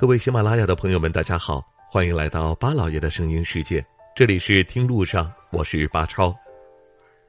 [0.00, 3.84] 各位喜马拉雅的朋友们，大家好，欢迎来到巴老爷的声音世界。
[4.14, 6.32] 这里是听路上，我是巴超。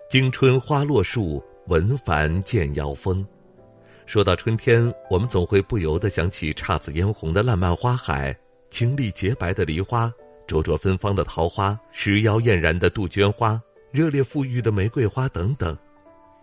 [0.07, 3.26] 惊春花落树，闻繁见妖风。
[4.05, 8.37] 说到春天，我们总会不由得想起姹紫嫣红的烂漫花海，
[8.70, 10.13] 清丽洁白的梨花，
[10.46, 13.60] 灼灼芬芳的桃花，时妖艳然的杜鹃花，
[13.92, 15.76] 热烈馥郁的玫瑰花等等。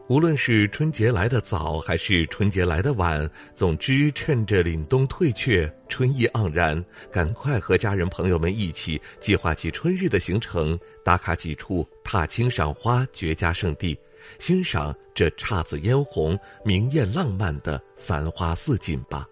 [0.08, 13.98] 无论是春节来的早，还是春节来的晚，总之趁着凛冬退却，春意盎然，赶快和家人朋友们一起计划起春日的行程，打卡几处踏青赏花绝佳胜地，
[14.38, 19.28] 欣赏这姹紫嫣红、明艳浪漫的繁花似锦吧。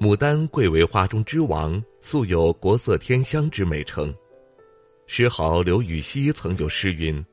[0.00, 4.12] 牡丹贵为花中之王，素有“国色天香”之美称。
[5.06, 7.24] 诗豪刘禹锡曾有诗云。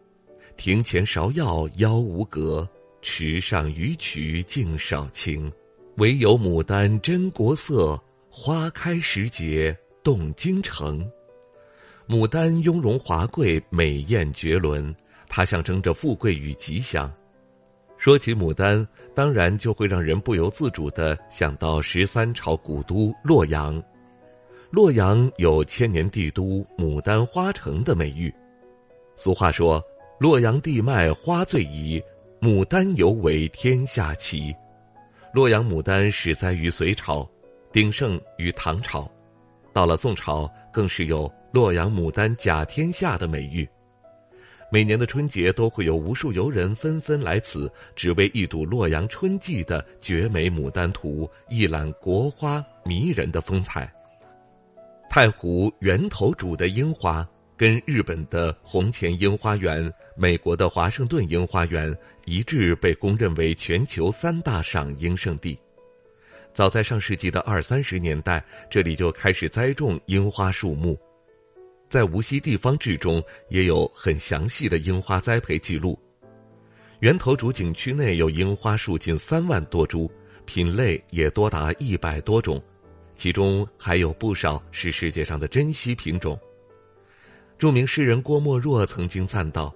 [0.58, 2.68] 庭前芍药妖无格，
[3.02, 5.52] 池上鱼曲净少情。
[5.98, 11.08] 唯有牡丹真国色，花开时节动京城。
[12.08, 14.94] 牡丹雍容华贵，美艳绝伦，
[15.28, 17.12] 它象征着富贵与吉祥。
[17.98, 23.82] 说起牡丹，当然就会让人不由自主的想到十三朝古都洛阳。
[24.72, 28.34] 洛阳有“千年帝都，牡丹花城”的美誉。
[29.16, 29.84] 俗话说。
[30.18, 32.02] 洛阳地脉花最宜，
[32.40, 34.56] 牡丹尤为天下奇。
[35.34, 37.30] 洛阳牡丹始栽于隋朝，
[37.74, 39.12] 鼎盛于唐朝，
[39.74, 43.68] 到了宋朝更是有“洛阳牡丹甲天下”的美誉。
[44.72, 53.94] 每年的春节都会有无数游人纷纷来此，只为一睹洛阳春季的绝美牡丹图，一览国花迷人的风采。
[55.10, 57.28] 太湖源头主的樱花。
[57.58, 65.58] 跟日本的红前樱花园、美国的华盛顿樱花园一致被公认为全球三大赏樱圣地。
[66.54, 70.98] 早在上世纪的二三十年代，这里就开始栽种樱花树木。
[71.90, 75.98] 在无锡地方志中也有很详细的樱花栽培记录。
[77.00, 80.12] 源头渚景区内有樱花树近三万多株，
[80.46, 82.62] 品类也多达一百多种，
[83.16, 86.38] 其中还有不少是世界上的珍稀品种。
[87.58, 89.74] 著名诗人郭沫若曾经赞道：“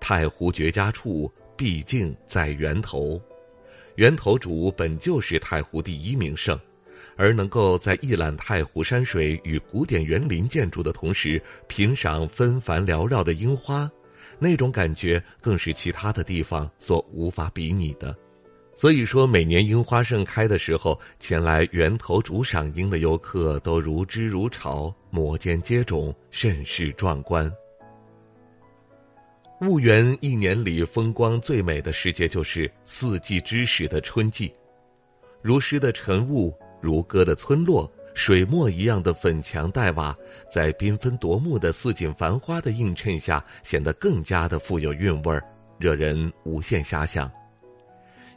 [0.00, 3.20] 太湖绝佳处，毕竟在源头。
[3.96, 6.58] 源头主本就是太湖第一名胜，
[7.16, 13.90] 而能够在一览太湖山水与古典园林建筑的同时，品赏纷繁缭绕的樱花，
[14.38, 18.16] 那种感觉更是其他的地方所无法比拟的。”
[18.78, 27.52] 所以说，每年樱花盛开的时候，前来源头渚赏樱的游客都如织如潮，摩肩接踵，甚是壮观。
[29.60, 34.54] 婺源一年里风光最美的时节就是四季之始的春季，
[35.42, 40.16] 如诗的晨雾，如歌的村落，水墨一样的粉墙黛瓦，
[40.52, 45.42] 在缤纷夺目的四锦繁花的映衬下，显得更加的富有韵味儿，
[45.80, 47.28] 惹人无限遐想。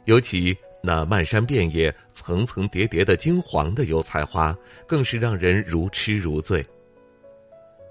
[0.04, 6.64] 尤其那漫山遍野、层层叠叠的金黄的油菜花，更是让人如痴如醉。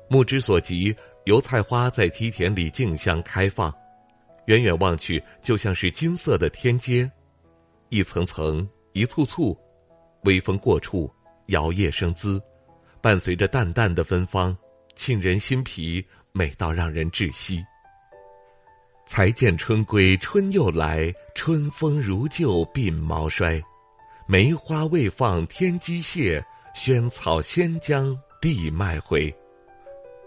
[0.10, 3.74] 目之所及，油菜花在梯田里竞相开放，
[4.46, 7.10] 远远望去就像是金色的天阶，
[7.90, 9.58] 一层层、一簇簇，
[10.24, 11.10] 微风过处，
[11.46, 12.42] 摇曳生姿，
[13.02, 14.56] 伴随着淡淡的芬芳，
[14.96, 17.64] 沁人心脾，美到让人窒息。
[19.08, 23.62] 才见春归春又来，春风如旧鬓毛衰。
[24.28, 26.44] 梅花未放天机谢，
[26.75, 29.34] 萱草先将地脉回。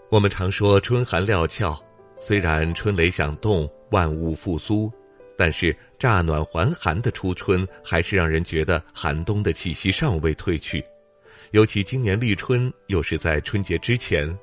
[0.09, 1.81] 我们常说春寒料峭，
[2.19, 4.91] 虽然春雷响动，万物复苏，
[5.37, 10.83] 但是乍暖还寒的初春，还是让人觉得寒冬的气息尚未褪去。
[11.51, 14.37] 尤其今年立春，又是在春节之前。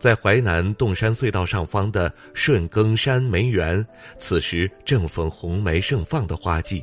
[0.00, 3.86] 在淮南洞山隧道上方的顺耕山梅园，
[4.18, 6.82] 此时正逢红梅盛放的花季。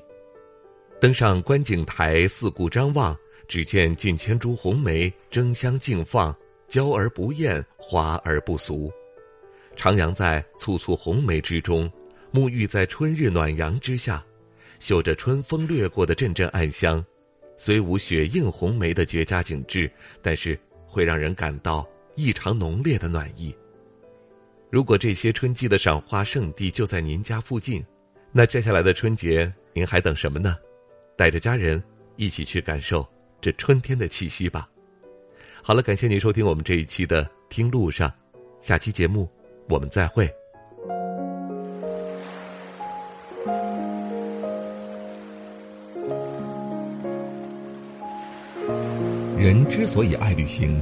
[1.02, 3.18] 登上观景台，四顾张望，
[3.48, 6.34] 只见近千株红梅争相竞放，
[6.68, 8.92] 娇而不艳，华而不俗。
[9.76, 11.92] 徜徉在簇簇红梅之中，
[12.32, 14.24] 沐浴在春日暖阳之下，
[14.78, 17.04] 嗅着春风掠过的阵阵暗香，
[17.58, 19.90] 虽无雪映红梅的绝佳景致，
[20.22, 21.84] 但是会让人感到。
[22.18, 23.56] 异常浓烈的暖意。
[24.72, 27.86] 如果这些春季的赏花圣地就在您家附近，
[28.32, 30.58] 那接下来的春节您还等什么呢？
[31.16, 31.82] 带着家人
[32.16, 33.08] 一起去感受
[33.40, 34.68] 这春天的气息吧。
[35.62, 38.10] 好了，感谢您收听我们这一期的《听路上》，
[38.62, 39.30] 下期节目
[39.70, 40.28] 我们再会。
[49.38, 50.82] 人之所以爱旅行，